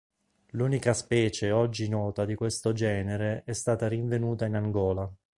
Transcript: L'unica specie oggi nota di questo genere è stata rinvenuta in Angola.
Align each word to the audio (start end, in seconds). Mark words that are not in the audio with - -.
L'unica 0.53 0.93
specie 0.95 1.51
oggi 1.51 1.87
nota 1.87 2.25
di 2.25 2.33
questo 2.33 2.73
genere 2.73 3.43
è 3.45 3.53
stata 3.53 3.87
rinvenuta 3.87 4.47
in 4.47 4.55
Angola. 4.55 5.07